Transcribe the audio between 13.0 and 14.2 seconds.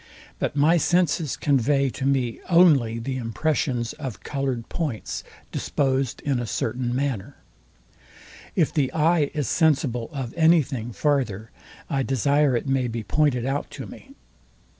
pointed out to me.